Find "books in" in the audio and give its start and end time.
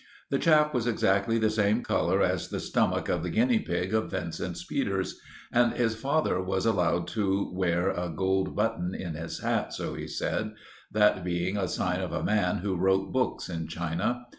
13.13-13.67